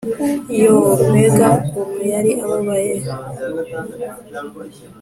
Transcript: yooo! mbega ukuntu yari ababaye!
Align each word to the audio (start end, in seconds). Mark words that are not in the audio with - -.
yooo! 0.59 0.91
mbega 1.07 1.47
ukuntu 1.57 2.01
yari 2.13 2.31
ababaye! 2.43 2.93